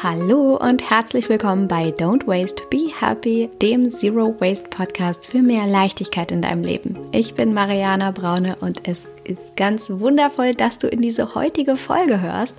[0.00, 5.66] Hallo und herzlich willkommen bei Don't Waste, Be Happy, dem Zero Waste Podcast für mehr
[5.66, 6.96] Leichtigkeit in deinem Leben.
[7.10, 12.20] Ich bin Mariana Braune und es ist ganz wundervoll, dass du in diese heutige Folge
[12.20, 12.56] hörst,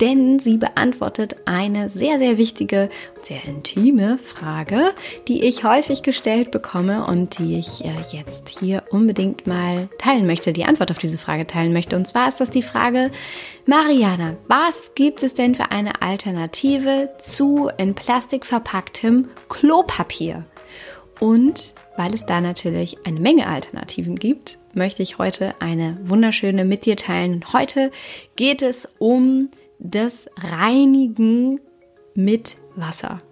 [0.00, 4.92] denn sie beantwortet eine sehr, sehr wichtige und sehr intime Frage,
[5.28, 10.52] die ich häufig gestellt bekomme und die ich äh, jetzt hier unbedingt mal teilen möchte,
[10.52, 11.96] die Antwort auf diese Frage teilen möchte.
[11.96, 13.10] Und zwar ist das die Frage,
[13.66, 20.44] Mariana, was gibt es denn für eine Alternative zu in Plastik verpacktem Klopapier?
[21.18, 26.86] Und weil es da natürlich eine Menge Alternativen gibt, möchte ich heute eine wunderschöne mit
[26.86, 27.44] dir teilen.
[27.52, 27.90] Heute
[28.36, 31.60] geht es um das Reinigen
[32.14, 33.22] mit Wasser.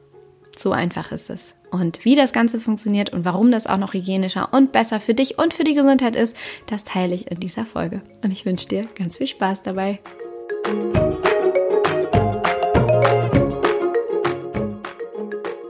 [0.57, 1.55] So einfach ist es.
[1.71, 5.39] Und wie das Ganze funktioniert und warum das auch noch hygienischer und besser für dich
[5.39, 8.03] und für die Gesundheit ist, das teile ich in dieser Folge.
[8.23, 10.01] Und ich wünsche dir ganz viel Spaß dabei.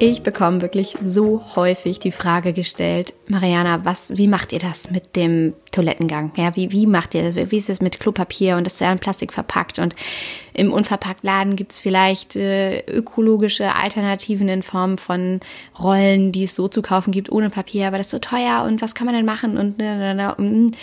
[0.00, 5.16] Ich bekomme wirklich so häufig die Frage gestellt, Mariana, was, wie macht ihr das mit
[5.16, 6.30] dem Toilettengang?
[6.36, 7.50] Ja, wie, wie macht ihr das?
[7.50, 9.80] Wie ist es mit Klopapier und das ist ja in Plastik verpackt?
[9.80, 9.96] Und
[10.54, 15.40] im Unverpacktladen gibt es vielleicht äh, ökologische Alternativen in Form von
[15.80, 18.80] Rollen, die es so zu kaufen gibt, ohne Papier, aber das ist so teuer und
[18.80, 19.58] was kann man denn machen?
[19.58, 19.82] Und,
[20.38, 20.76] und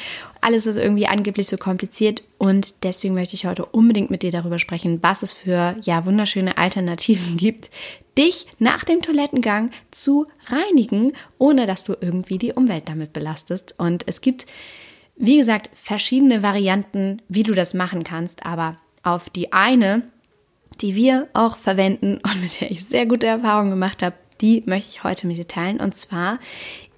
[0.46, 4.60] alles ist irgendwie angeblich so kompliziert und deswegen möchte ich heute unbedingt mit dir darüber
[4.60, 7.72] sprechen, was es für ja wunderschöne Alternativen gibt,
[8.16, 13.74] dich nach dem Toilettengang zu reinigen, ohne dass du irgendwie die Umwelt damit belastest.
[13.80, 14.46] Und es gibt,
[15.16, 20.04] wie gesagt, verschiedene Varianten, wie du das machen kannst, aber auf die eine,
[20.80, 24.92] die wir auch verwenden und mit der ich sehr gute Erfahrungen gemacht habe, die möchte
[24.92, 25.80] ich heute mit dir teilen.
[25.80, 26.38] Und zwar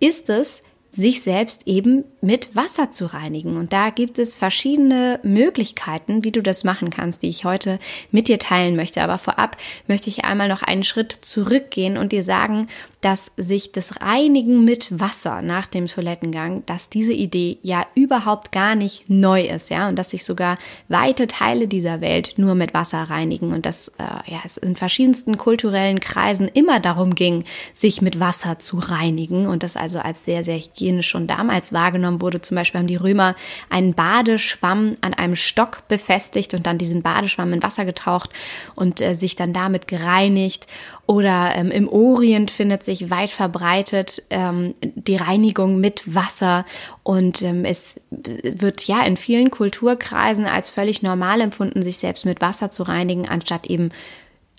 [0.02, 3.58] ist es sich selbst eben mit Wasser zu reinigen.
[3.58, 7.80] Und da gibt es verschiedene Möglichkeiten, wie du das machen kannst, die ich heute
[8.12, 9.02] mit dir teilen möchte.
[9.02, 12.68] Aber vorab möchte ich einmal noch einen Schritt zurückgehen und dir sagen,
[13.02, 18.76] dass sich das Reinigen mit Wasser nach dem Toilettengang, dass diese Idee ja überhaupt gar
[18.76, 23.04] nicht neu ist, ja, und dass sich sogar weite Teile dieser Welt nur mit Wasser
[23.04, 28.20] reinigen und dass äh, ja, es in verschiedensten kulturellen Kreisen immer darum ging, sich mit
[28.20, 32.42] Wasser zu reinigen und das also als sehr, sehr hygienisch schon damals wahrgenommen wurde.
[32.42, 33.36] Zum Beispiel haben die Römer
[33.70, 38.30] einen Badeschwamm an einem Stock befestigt und dann diesen Badeschwamm in Wasser getaucht
[38.76, 40.68] und äh, sich dann damit gereinigt
[41.06, 46.66] oder ähm, im Orient findet sich weit verbreitet ähm, die Reinigung mit Wasser
[47.04, 52.42] und ähm, es wird ja in vielen Kulturkreisen als völlig normal empfunden, sich selbst mit
[52.42, 53.90] Wasser zu reinigen, anstatt eben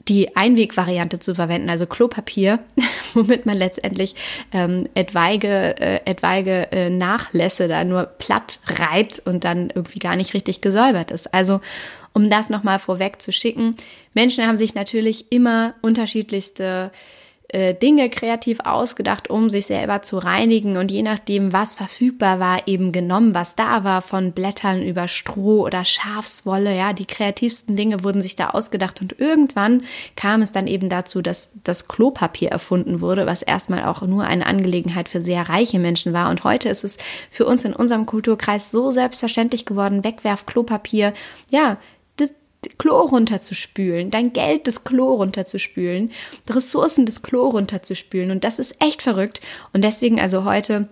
[0.09, 2.61] die Einwegvariante zu verwenden, also Klopapier,
[3.15, 4.15] womit man letztendlich
[4.53, 10.35] ähm, etwaige, äh, etwaige äh, Nachlässe da nur platt reibt und dann irgendwie gar nicht
[10.35, 11.33] richtig gesäubert ist.
[11.35, 11.61] Also
[12.15, 13.77] um das nochmal vorweg zu schicken.
[14.15, 16.91] Menschen haben sich natürlich immer unterschiedlichste
[17.49, 22.69] äh, Dinge kreativ ausgedacht, um sich selber zu reinigen und je nachdem, was verfügbar war,
[22.69, 28.05] eben genommen, was da war, von Blättern über Stroh oder Schafswolle, ja, die kreativsten Dinge
[28.05, 33.01] wurden sich da ausgedacht und irgendwann kam es dann eben dazu, dass das Klopapier erfunden
[33.01, 36.29] wurde, was erstmal auch nur eine Angelegenheit für sehr reiche Menschen war.
[36.29, 36.99] Und heute ist es
[37.31, 41.15] für uns in unserem Kulturkreis so selbstverständlich geworden, Wegwerf Klopapier,
[41.51, 41.79] ja,
[42.77, 46.11] Klo runterzuspülen, dein Geld des Klo runterzuspülen,
[46.49, 48.31] Ressourcen des Klo runterzuspülen.
[48.31, 49.41] Und das ist echt verrückt.
[49.73, 50.89] Und deswegen also heute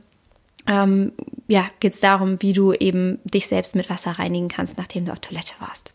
[0.66, 1.12] ähm,
[1.48, 5.12] ja, geht es darum, wie du eben dich selbst mit Wasser reinigen kannst, nachdem du
[5.12, 5.94] auf Toilette warst.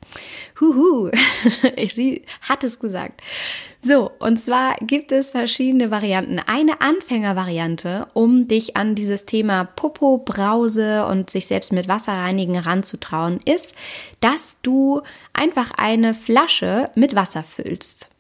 [0.60, 1.12] Huhu,
[1.76, 3.22] ich sie hat es gesagt.
[3.84, 6.40] So, und zwar gibt es verschiedene Varianten.
[6.40, 12.58] Eine Anfängervariante, um dich an dieses Thema Popo, Brause und sich selbst mit Wasser reinigen
[12.58, 13.76] ranzutrauen, ist,
[14.20, 15.02] dass du
[15.34, 18.11] einfach eine Flasche mit Wasser füllst.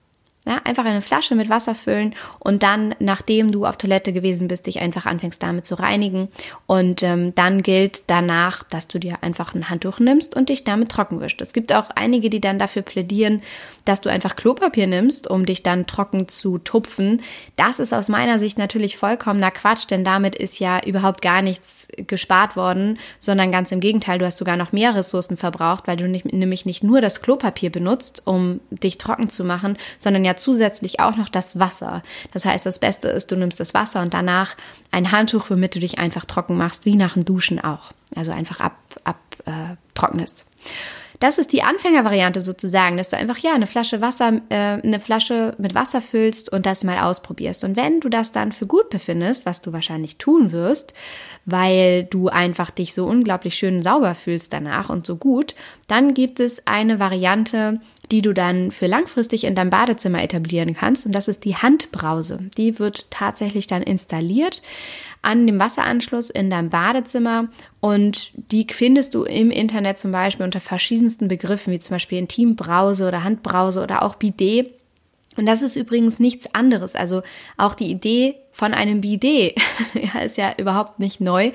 [0.43, 4.65] Ja, einfach eine Flasche mit Wasser füllen und dann, nachdem du auf Toilette gewesen bist,
[4.65, 6.29] dich einfach anfängst damit zu reinigen.
[6.65, 10.89] Und ähm, dann gilt danach, dass du dir einfach ein Handtuch nimmst und dich damit
[10.89, 11.41] trocken wischst.
[11.41, 13.43] Es gibt auch einige, die dann dafür plädieren,
[13.85, 17.21] dass du einfach Klopapier nimmst, um dich dann trocken zu tupfen.
[17.55, 21.87] Das ist aus meiner Sicht natürlich vollkommener Quatsch, denn damit ist ja überhaupt gar nichts
[22.07, 26.07] gespart worden, sondern ganz im Gegenteil, du hast sogar noch mehr Ressourcen verbraucht, weil du
[26.07, 30.37] nicht, nämlich nicht nur das Klopapier benutzt, um dich trocken zu machen, sondern ja ja
[30.37, 32.01] zusätzlich auch noch das Wasser.
[32.33, 34.55] Das heißt, das Beste ist, du nimmst das Wasser und danach
[34.91, 37.91] ein Handtuch, womit du dich einfach trocken machst, wie nach dem Duschen auch.
[38.15, 40.45] Also einfach ab, ab äh, trocknest.
[41.21, 45.53] Das ist die Anfängervariante sozusagen, dass du einfach ja eine Flasche Wasser, äh, eine Flasche
[45.59, 47.63] mit Wasser füllst und das mal ausprobierst.
[47.63, 50.95] Und wenn du das dann für gut befindest, was du wahrscheinlich tun wirst,
[51.45, 55.53] weil du einfach dich so unglaublich schön sauber fühlst danach und so gut,
[55.87, 57.81] Dann gibt es eine Variante,
[58.13, 61.05] die du dann für langfristig in deinem Badezimmer etablieren kannst.
[61.05, 62.39] Und das ist die Handbrause.
[62.57, 64.61] Die wird tatsächlich dann installiert
[65.21, 67.47] an dem Wasseranschluss in deinem Badezimmer
[67.79, 73.07] und die findest du im Internet zum Beispiel unter verschiedensten Begriffen, wie zum Beispiel Intimbrause
[73.07, 74.73] oder Handbrause oder auch Bidet.
[75.37, 76.95] Und das ist übrigens nichts anderes.
[76.95, 77.21] Also
[77.57, 79.55] auch die Idee von einem Bidet
[80.25, 81.51] ist ja überhaupt nicht neu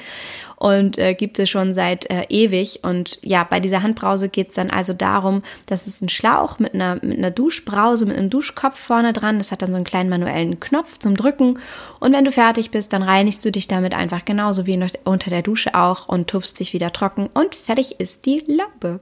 [0.57, 2.81] und äh, gibt es schon seit äh, ewig.
[2.83, 6.75] Und ja, bei dieser Handbrause geht es dann also darum, dass es ein Schlauch mit
[6.75, 9.39] einer, mit einer Duschbrause, mit einem Duschkopf vorne dran.
[9.39, 11.59] Das hat dann so einen kleinen manuellen Knopf zum Drücken.
[12.01, 15.43] Und wenn du fertig bist, dann reinigst du dich damit einfach genauso wie unter der
[15.43, 19.01] Dusche auch und tupfst dich wieder trocken und fertig ist die Lampe.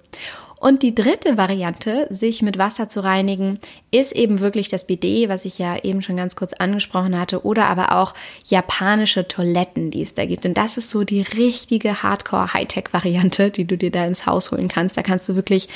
[0.64, 3.58] Und die dritte Variante, sich mit Wasser zu reinigen,
[3.90, 7.66] ist eben wirklich das Bidet, was ich ja eben schon ganz kurz angesprochen hatte, oder
[7.66, 8.14] aber auch
[8.46, 10.46] japanische Toiletten, die es da gibt.
[10.46, 14.96] Und das ist so die richtige Hardcore-Hightech-Variante, die du dir da ins Haus holen kannst.
[14.96, 15.68] Da kannst du wirklich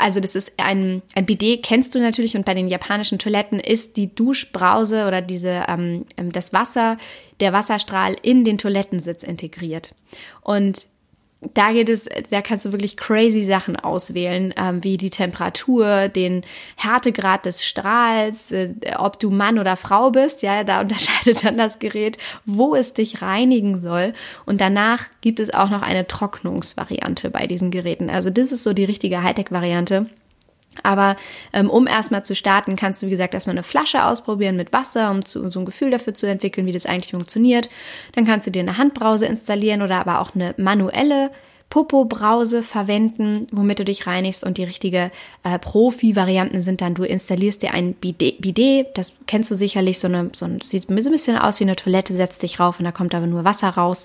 [0.00, 3.98] also das ist ein, ein Bidet, kennst du natürlich, und bei den japanischen Toiletten ist
[3.98, 6.96] die Duschbrause oder diese, ähm das Wasser,
[7.40, 9.94] der Wasserstrahl in den Toilettensitz integriert.
[10.40, 10.86] Und
[11.54, 16.44] da geht es, da kannst du wirklich crazy Sachen auswählen, ähm, wie die Temperatur, den
[16.76, 20.42] Härtegrad des Strahls, äh, ob du Mann oder Frau bist.
[20.42, 24.14] Ja, da unterscheidet dann das Gerät, wo es dich reinigen soll.
[24.46, 28.08] Und danach gibt es auch noch eine Trocknungsvariante bei diesen Geräten.
[28.08, 30.06] Also das ist so die richtige Hightech-Variante.
[30.82, 31.16] Aber
[31.52, 35.10] ähm, um erstmal zu starten, kannst du, wie gesagt, erstmal eine Flasche ausprobieren mit Wasser,
[35.10, 37.68] um zu, so ein Gefühl dafür zu entwickeln, wie das eigentlich funktioniert.
[38.14, 41.30] Dann kannst du dir eine Handbrause installieren oder aber auch eine manuelle
[41.72, 44.44] Popo-Brause verwenden, womit du dich reinigst.
[44.44, 45.10] Und die richtige
[45.42, 50.06] äh, Profi-Varianten sind dann, du installierst dir ein Bidet, Bidet, das kennst du sicherlich, so
[50.06, 52.92] eine, so ein, sieht ein bisschen aus wie eine Toilette, setzt dich rauf und da
[52.92, 54.04] kommt aber nur Wasser raus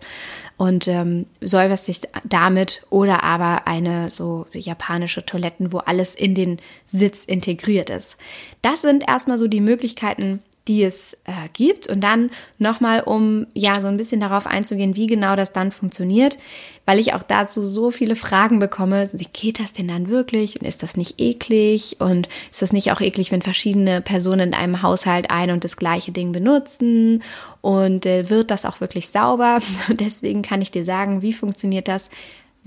[0.56, 6.60] und ähm, säuberst dich damit oder aber eine so japanische Toiletten, wo alles in den
[6.86, 8.16] Sitz integriert ist.
[8.62, 11.88] Das sind erstmal so die Möglichkeiten, die es äh, gibt.
[11.88, 16.38] Und dann nochmal, um ja so ein bisschen darauf einzugehen, wie genau das dann funktioniert,
[16.86, 19.10] weil ich auch dazu so viele Fragen bekomme.
[19.34, 20.60] Geht das denn dann wirklich?
[20.60, 21.98] Und ist das nicht eklig?
[22.00, 25.78] Und ist das nicht auch eklig, wenn verschiedene Personen in einem Haushalt ein und das
[25.78, 27.24] gleiche Ding benutzen?
[27.62, 29.60] Und äh, wird das auch wirklich sauber?
[29.90, 32.10] Deswegen kann ich dir sagen, wie funktioniert das?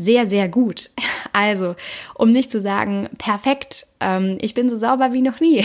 [0.00, 0.90] sehr, sehr gut.
[1.32, 1.76] Also,
[2.14, 5.64] um nicht zu sagen, perfekt, ähm, ich bin so sauber wie noch nie.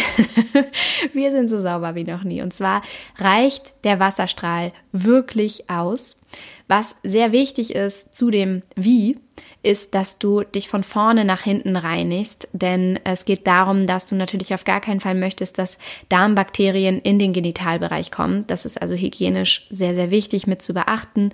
[1.13, 2.41] Wir sind so sauber wie noch nie.
[2.41, 2.81] Und zwar
[3.17, 6.19] reicht der Wasserstrahl wirklich aus.
[6.67, 9.17] Was sehr wichtig ist zu dem Wie,
[9.65, 14.15] ist, dass du dich von vorne nach hinten reinigst, denn es geht darum, dass du
[14.15, 15.79] natürlich auf gar keinen Fall möchtest, dass
[16.09, 18.45] Darmbakterien in den Genitalbereich kommen.
[18.47, 21.31] Das ist also hygienisch sehr, sehr wichtig mit zu beachten.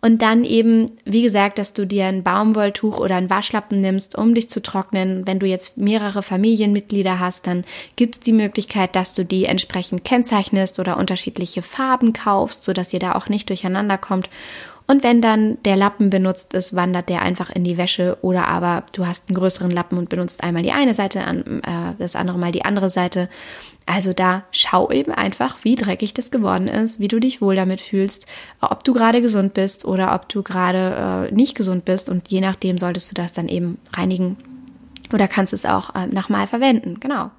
[0.00, 4.32] Und dann eben, wie gesagt, dass du dir ein Baumwolltuch oder ein Waschlappen nimmst, um
[4.32, 5.26] dich zu trocknen.
[5.26, 7.64] Wenn du jetzt mehrere Familienmitglieder hast, dann
[7.96, 13.00] gibt es die Möglichkeit, dass du die entsprechend kennzeichnest oder unterschiedliche Farben kaufst, sodass ihr
[13.00, 14.30] da auch nicht durcheinander kommt.
[14.90, 18.84] Und wenn dann der Lappen benutzt ist, wandert der einfach in die Wäsche oder aber
[18.92, 22.52] du hast einen größeren Lappen und benutzt einmal die eine Seite, äh, das andere mal
[22.52, 23.28] die andere Seite.
[23.84, 27.82] Also da schau eben einfach, wie dreckig das geworden ist, wie du dich wohl damit
[27.82, 28.26] fühlst,
[28.62, 32.40] ob du gerade gesund bist oder ob du gerade äh, nicht gesund bist und je
[32.40, 34.38] nachdem solltest du das dann eben reinigen
[35.12, 37.30] oder kannst es auch äh, nochmal verwenden, genau.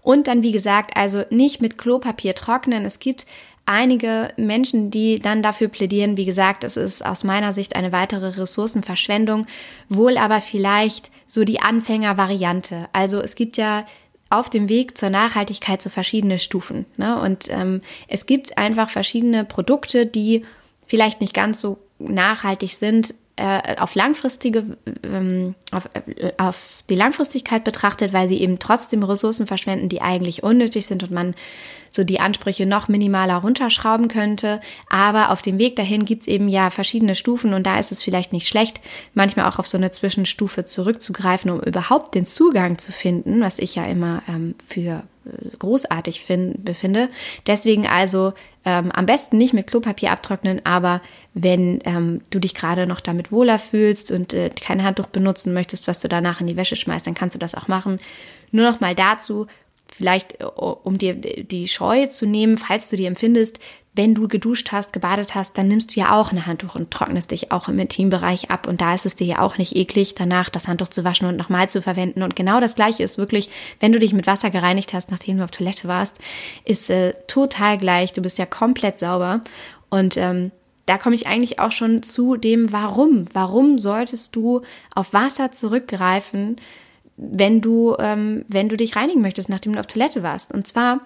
[0.00, 2.84] Und dann, wie gesagt, also nicht mit Klopapier trocknen.
[2.84, 3.24] Es gibt
[3.66, 8.28] einige Menschen, die dann dafür plädieren, wie gesagt, es ist aus meiner Sicht eine weitere
[8.38, 9.46] Ressourcenverschwendung,
[9.88, 12.88] wohl aber vielleicht so die Anfängervariante.
[12.92, 13.86] Also es gibt ja
[14.30, 16.86] auf dem Weg zur Nachhaltigkeit so verschiedene Stufen.
[16.96, 17.20] Ne?
[17.20, 20.44] Und ähm, es gibt einfach verschiedene Produkte, die
[20.86, 27.64] vielleicht nicht ganz so nachhaltig sind, äh, auf langfristige, ähm, auf, äh, auf die Langfristigkeit
[27.64, 31.34] betrachtet, weil sie eben trotzdem Ressourcen verschwenden, die eigentlich unnötig sind und man
[31.94, 34.60] so die Ansprüche noch minimaler runterschrauben könnte.
[34.88, 38.32] Aber auf dem Weg dahin gibt's eben ja verschiedene Stufen und da ist es vielleicht
[38.32, 38.80] nicht schlecht,
[39.14, 43.76] manchmal auch auf so eine Zwischenstufe zurückzugreifen, um überhaupt den Zugang zu finden, was ich
[43.76, 47.10] ja immer ähm, für äh, großartig find, befinde.
[47.46, 48.32] Deswegen also
[48.64, 51.00] ähm, am besten nicht mit Klopapier abtrocknen, aber
[51.32, 55.86] wenn ähm, du dich gerade noch damit wohler fühlst und äh, kein Handtuch benutzen möchtest,
[55.86, 58.00] was du danach in die Wäsche schmeißt, dann kannst du das auch machen.
[58.50, 59.46] Nur noch mal dazu,
[59.96, 63.60] vielleicht äh, um dir die Scheu zu nehmen, falls du die empfindest,
[63.96, 67.30] wenn du geduscht hast, gebadet hast, dann nimmst du ja auch ein Handtuch und trocknest
[67.30, 68.66] dich auch im Intimbereich ab.
[68.66, 71.36] Und da ist es dir ja auch nicht eklig, danach das Handtuch zu waschen und
[71.36, 72.24] nochmal zu verwenden.
[72.24, 75.44] Und genau das Gleiche ist wirklich, wenn du dich mit Wasser gereinigt hast, nachdem du
[75.44, 76.18] auf Toilette warst,
[76.64, 78.12] ist äh, total gleich.
[78.12, 79.42] Du bist ja komplett sauber.
[79.90, 80.50] Und ähm,
[80.86, 83.26] da komme ich eigentlich auch schon zu dem Warum.
[83.32, 86.56] Warum solltest du auf Wasser zurückgreifen,
[87.16, 90.52] wenn du, ähm, wenn du dich reinigen möchtest, nachdem du auf Toilette warst?
[90.52, 91.00] Und zwar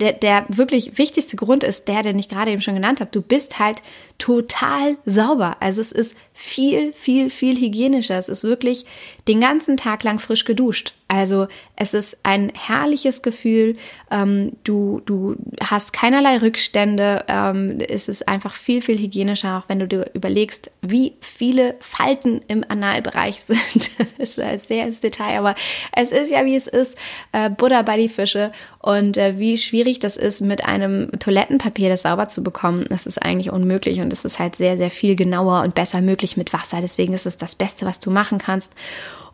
[0.00, 3.10] der, der wirklich wichtigste Grund ist der, den ich gerade eben schon genannt habe.
[3.10, 3.82] Du bist halt
[4.18, 5.56] total sauber.
[5.60, 8.18] Also es ist viel, viel, viel hygienischer.
[8.18, 8.84] Es ist wirklich
[9.28, 10.94] den ganzen Tag lang frisch geduscht.
[11.08, 13.76] Also es ist ein herrliches Gefühl.
[14.10, 17.24] Ähm, du, du hast keinerlei Rückstände.
[17.28, 22.42] Ähm, es ist einfach viel, viel hygienischer, auch wenn du dir überlegst, wie viele Falten
[22.48, 23.90] im Analbereich sind.
[24.18, 25.54] das ist sehr ins Detail, aber
[25.96, 26.96] es ist ja, wie es ist.
[27.32, 28.52] Äh, Butter bei die Fische.
[28.80, 33.18] Und äh, wie schwierig das ist, mit einem Toilettenpapier das sauber zu bekommen, das ist
[33.18, 34.00] eigentlich unmöglich.
[34.00, 36.80] Und es ist halt sehr, sehr viel genauer und besser möglich mit Wasser.
[36.80, 38.72] Deswegen ist es das Beste, was du machen kannst.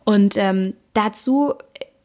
[0.05, 1.55] Und ähm, dazu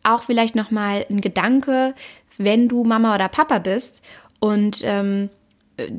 [0.03, 1.93] auch vielleicht noch mal ein Gedanke,
[2.37, 4.03] wenn du Mama oder Papa bist
[4.39, 5.29] und ähm,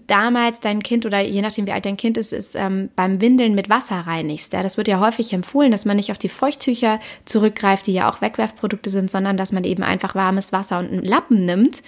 [0.06, 3.54] damals dein Kind oder je nachdem wie alt dein Kind ist, ist ähm, beim Windeln
[3.54, 4.52] mit Wasser reinigst.
[4.52, 8.10] Ja, das wird ja häufig empfohlen, dass man nicht auf die Feuchttücher zurückgreift, die ja
[8.10, 11.82] auch Wegwerfprodukte sind, sondern dass man eben einfach warmes Wasser und einen Lappen nimmt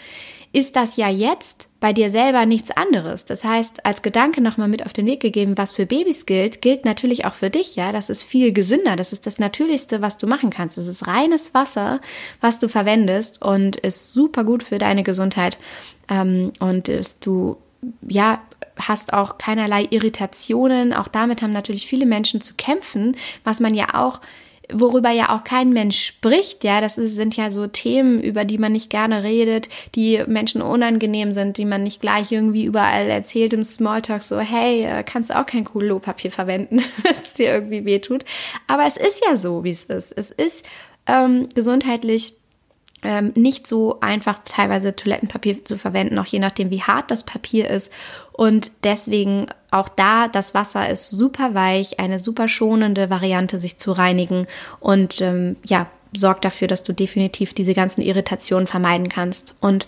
[0.52, 3.24] ist das ja jetzt bei dir selber nichts anderes.
[3.24, 6.84] Das heißt, als Gedanke nochmal mit auf den Weg gegeben, was für Babys gilt, gilt
[6.84, 7.90] natürlich auch für dich, ja.
[7.90, 8.94] Das ist viel gesünder.
[8.96, 10.76] Das ist das Natürlichste, was du machen kannst.
[10.76, 12.00] Das ist reines Wasser,
[12.40, 15.58] was du verwendest und ist super gut für deine Gesundheit.
[16.08, 17.56] Ähm, und ist, du,
[18.06, 18.42] ja,
[18.76, 20.92] hast auch keinerlei Irritationen.
[20.92, 24.20] Auch damit haben natürlich viele Menschen zu kämpfen, was man ja auch
[24.70, 28.72] worüber ja auch kein Mensch spricht, ja, das sind ja so Themen, über die man
[28.72, 33.64] nicht gerne redet, die Menschen unangenehm sind, die man nicht gleich irgendwie überall erzählt im
[33.64, 38.24] Smalltalk, so, hey, äh, kannst du auch kein Klopapier verwenden, es dir irgendwie wehtut.
[38.66, 40.12] Aber es ist ja so, wie es ist.
[40.12, 40.64] Es ist
[41.06, 42.34] ähm, gesundheitlich
[43.02, 47.68] ähm, nicht so einfach teilweise Toilettenpapier zu verwenden, auch je nachdem, wie hart das Papier
[47.68, 47.92] ist.
[48.32, 53.92] Und deswegen auch da, das Wasser ist super weich, eine super schonende Variante, sich zu
[53.92, 54.46] reinigen
[54.80, 59.54] und ähm, ja, sorgt dafür, dass du definitiv diese ganzen Irritationen vermeiden kannst.
[59.60, 59.86] Und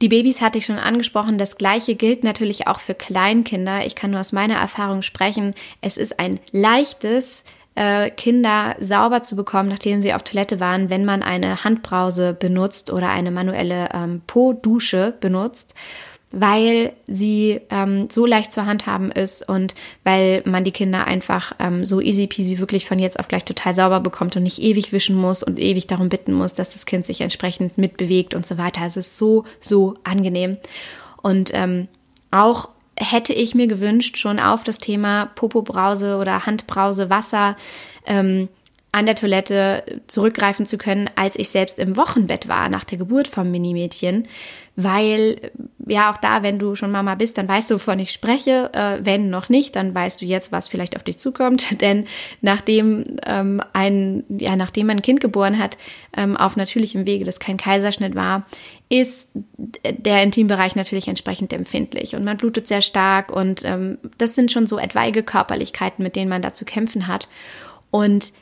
[0.00, 1.38] die Babys hatte ich schon angesprochen.
[1.38, 3.84] Das gleiche gilt natürlich auch für Kleinkinder.
[3.84, 5.54] Ich kann nur aus meiner Erfahrung sprechen.
[5.80, 7.44] Es ist ein leichtes,
[7.78, 12.92] äh, Kinder sauber zu bekommen, nachdem sie auf Toilette waren, wenn man eine Handbrause benutzt
[12.92, 15.74] oder eine manuelle ähm, Po-Dusche benutzt
[16.30, 21.86] weil sie ähm, so leicht zur Handhaben ist und weil man die Kinder einfach ähm,
[21.86, 25.16] so easy peasy wirklich von jetzt auf gleich total sauber bekommt und nicht ewig wischen
[25.16, 28.82] muss und ewig darum bitten muss, dass das Kind sich entsprechend mitbewegt und so weiter.
[28.84, 30.58] Es ist so, so angenehm.
[31.22, 31.88] Und ähm,
[32.30, 37.56] auch hätte ich mir gewünscht, schon auf das Thema Popo-Brause oder Handbrause, Wasser
[38.06, 38.48] ähm,
[38.90, 43.28] an der Toilette zurückgreifen zu können, als ich selbst im Wochenbett war nach der Geburt
[43.28, 44.26] vom Minimädchen,
[44.76, 45.50] weil
[45.86, 48.70] ja auch da, wenn du schon Mama bist, dann weißt du, wovon ich spreche.
[48.72, 51.80] Äh, wenn noch nicht, dann weißt du jetzt, was vielleicht auf dich zukommt.
[51.80, 52.06] Denn
[52.42, 55.76] nachdem ähm, ein, ja, nachdem man ein Kind geboren hat,
[56.16, 58.46] ähm, auf natürlichem Wege, das kein Kaiserschnitt war,
[58.88, 64.50] ist der Intimbereich natürlich entsprechend empfindlich und man blutet sehr stark und ähm, das sind
[64.50, 67.28] schon so etwaige Körperlichkeiten, mit denen man da zu kämpfen hat.
[67.90, 68.32] Und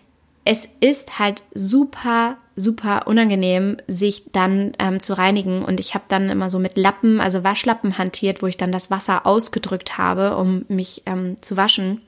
[0.47, 5.65] es ist halt super, super unangenehm, sich dann ähm, zu reinigen.
[5.65, 8.91] Und ich habe dann immer so mit Lappen, also Waschlappen hantiert, wo ich dann das
[8.91, 12.01] Wasser ausgedrückt habe, um mich ähm, zu waschen.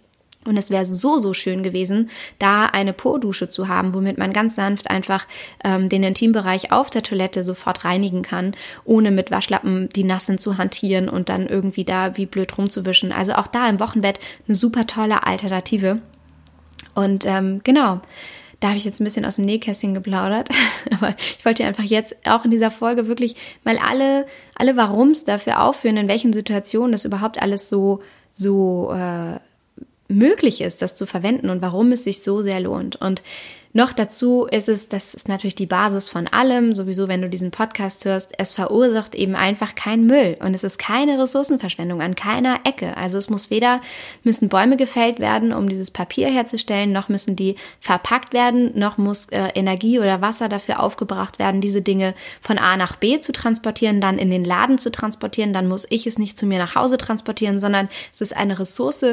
[0.44, 4.54] Und es wäre so, so schön gewesen, da eine Po-Dusche zu haben, womit man ganz
[4.54, 5.26] sanft einfach
[5.64, 8.54] ähm, den Intimbereich auf der Toilette sofort reinigen kann,
[8.84, 13.10] ohne mit Waschlappen die Nassen zu hantieren und dann irgendwie da wie blöd rumzuwischen.
[13.10, 16.00] Also auch da im Wochenbett eine super tolle Alternative.
[16.94, 18.00] Und ähm, genau,
[18.60, 20.48] da habe ich jetzt ein bisschen aus dem Nähkästchen geplaudert.
[20.90, 25.62] Aber ich wollte einfach jetzt auch in dieser Folge wirklich mal alle, alle Warums dafür
[25.62, 29.38] aufführen, in welchen Situationen das überhaupt alles so, so äh,
[30.08, 32.96] möglich ist, das zu verwenden und warum es sich so sehr lohnt.
[32.96, 33.22] Und
[33.74, 37.50] noch dazu ist es, das ist natürlich die Basis von allem, sowieso wenn du diesen
[37.50, 40.38] Podcast hörst, es verursacht eben einfach keinen Müll.
[40.40, 42.96] Und es ist keine Ressourcenverschwendung an keiner Ecke.
[42.96, 43.82] Also es muss weder
[44.24, 49.26] müssen Bäume gefällt werden, um dieses Papier herzustellen, noch müssen die verpackt werden, noch muss
[49.26, 54.00] äh, Energie oder Wasser dafür aufgebracht werden, diese Dinge von A nach B zu transportieren,
[54.00, 56.96] dann in den Laden zu transportieren, dann muss ich es nicht zu mir nach Hause
[56.96, 59.04] transportieren, sondern es ist eine Ressource,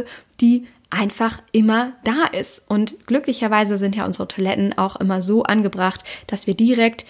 [0.41, 2.69] die einfach immer da ist.
[2.69, 7.05] Und glücklicherweise sind ja unsere Toiletten auch immer so angebracht, dass wir direkt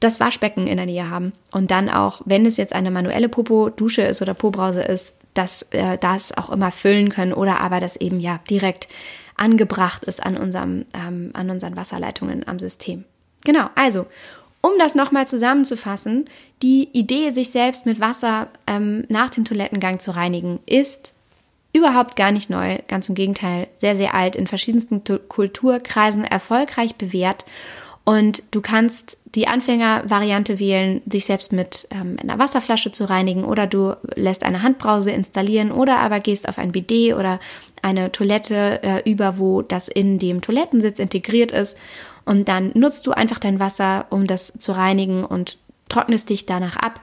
[0.00, 1.32] das Waschbecken in der Nähe haben.
[1.50, 5.98] Und dann auch, wenn es jetzt eine manuelle Popo-Dusche ist oder Po-Brause ist, dass äh,
[5.98, 8.88] das auch immer füllen können oder aber das eben ja direkt
[9.36, 13.04] angebracht ist an, unserem, ähm, an unseren Wasserleitungen am System.
[13.44, 14.06] Genau, also
[14.62, 16.26] Um das nochmal zusammenzufassen,
[16.62, 21.14] die Idee, sich selbst mit Wasser ähm, nach dem Toilettengang zu reinigen, ist
[21.72, 27.44] überhaupt gar nicht neu, ganz im Gegenteil, sehr, sehr alt, in verschiedensten Kulturkreisen erfolgreich bewährt.
[28.04, 33.66] Und du kannst die Anfängervariante wählen, sich selbst mit ähm, einer Wasserflasche zu reinigen oder
[33.66, 37.38] du lässt eine Handbrause installieren oder aber gehst auf ein Bidet oder
[37.82, 41.78] eine Toilette äh, über, wo das in dem Toilettensitz integriert ist
[42.24, 45.58] und dann nutzt du einfach dein Wasser, um das zu reinigen und
[45.88, 47.00] trocknest dich danach ab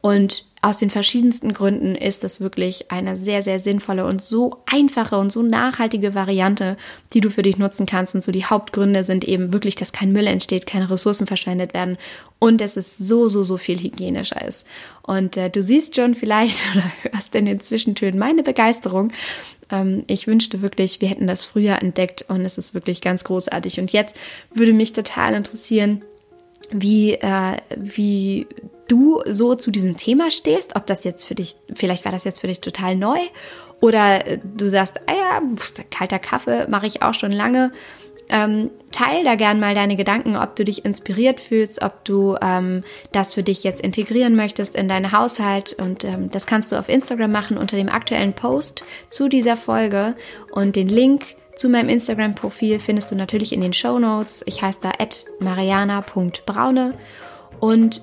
[0.00, 5.16] und aus den verschiedensten Gründen ist das wirklich eine sehr, sehr sinnvolle und so einfache
[5.16, 6.76] und so nachhaltige Variante,
[7.12, 8.16] die du für dich nutzen kannst.
[8.16, 11.96] Und so die Hauptgründe sind eben wirklich, dass kein Müll entsteht, keine Ressourcen verschwendet werden
[12.40, 14.66] und dass es so, so, so viel hygienischer ist.
[15.02, 19.12] Und äh, du siehst schon vielleicht oder hörst in den Zwischentönen meine Begeisterung.
[19.70, 23.78] Ähm, ich wünschte wirklich, wir hätten das früher entdeckt und es ist wirklich ganz großartig.
[23.78, 24.16] Und jetzt
[24.52, 26.02] würde mich total interessieren,
[26.70, 28.46] wie, äh, wie
[28.88, 32.40] du so zu diesem Thema stehst, ob das jetzt für dich, vielleicht war das jetzt
[32.40, 33.18] für dich total neu
[33.80, 35.42] oder äh, du sagst, ah ja,
[35.90, 37.72] kalter Kaffee mache ich auch schon lange.
[38.30, 42.82] Ähm, teil da gern mal deine Gedanken, ob du dich inspiriert fühlst, ob du ähm,
[43.10, 45.72] das für dich jetzt integrieren möchtest in deinen Haushalt.
[45.72, 50.14] Und ähm, das kannst du auf Instagram machen unter dem aktuellen Post zu dieser Folge.
[50.52, 54.42] Und den Link zu meinem Instagram-Profil findest du natürlich in den Show Notes.
[54.46, 54.92] Ich heiße da
[55.40, 56.94] mariana.braune.
[57.60, 58.02] Und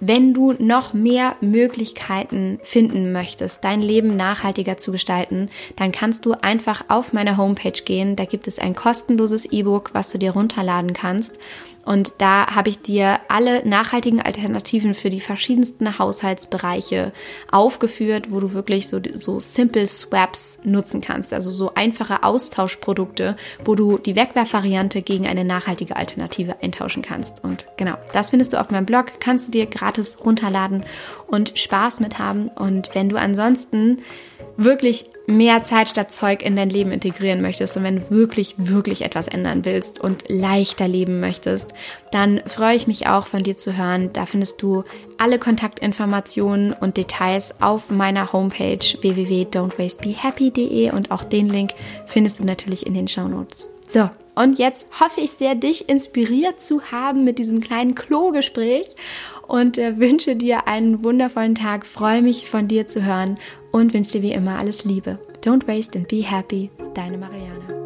[0.00, 6.32] wenn du noch mehr Möglichkeiten finden möchtest, dein Leben nachhaltiger zu gestalten, dann kannst du
[6.32, 8.16] einfach auf meine Homepage gehen.
[8.16, 11.38] Da gibt es ein kostenloses E-Book, was du dir runterladen kannst.
[11.86, 17.12] Und da habe ich dir alle nachhaltigen Alternativen für die verschiedensten Haushaltsbereiche
[17.50, 21.32] aufgeführt, wo du wirklich so, so Simple Swaps nutzen kannst.
[21.32, 27.44] Also so einfache Austauschprodukte, wo du die Wegwerfvariante gegen eine nachhaltige Alternative eintauschen kannst.
[27.44, 30.84] Und genau, das findest du auf meinem Blog, kannst du dir gratis runterladen
[31.28, 32.48] und Spaß mit haben.
[32.48, 33.98] Und wenn du ansonsten
[34.56, 39.02] wirklich mehr Zeit statt Zeug in dein Leben integrieren möchtest und wenn du wirklich, wirklich
[39.02, 41.74] etwas ändern willst und leichter leben möchtest,
[42.12, 44.10] dann freue ich mich auch von dir zu hören.
[44.12, 44.84] Da findest du
[45.18, 51.72] alle Kontaktinformationen und Details auf meiner Homepage www.don'twastebehappy.de und auch den Link
[52.06, 53.68] findest du natürlich in den Show Notes.
[53.88, 58.94] So, und jetzt hoffe ich sehr, dich inspiriert zu haben mit diesem kleinen Klo-Gespräch
[59.48, 61.86] und äh, wünsche dir einen wundervollen Tag.
[61.86, 63.38] Freue mich von dir zu hören
[63.72, 65.18] und wünsche dir wie immer alles Liebe.
[65.42, 66.70] Don't waste and be happy.
[66.94, 67.85] Deine Mariana.